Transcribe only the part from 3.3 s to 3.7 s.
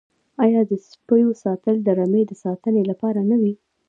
نه وي؟